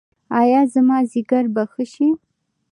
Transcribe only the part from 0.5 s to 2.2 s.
زما ځیګر به ښه شي؟